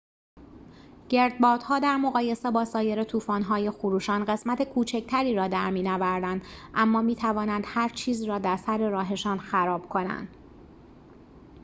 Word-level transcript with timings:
گردبادها 1.09 1.79
در 1.79 1.97
مقایسه 1.97 2.51
با 2.51 2.65
سایر 2.65 3.03
طوفان‌های 3.03 3.69
خروشان 3.71 4.25
قسمت 4.25 4.63
کوچکتری 4.63 5.35
را 5.35 5.47
در 5.47 5.69
می‌نوردند 5.71 6.41
اما 6.73 7.01
می‌توانند 7.01 7.63
هرچیزی 7.67 8.25
را 8.27 8.39
در 8.39 8.57
سر 8.57 8.89
راهشان 8.89 9.39
خراب 9.39 9.89
کنند 9.89 10.37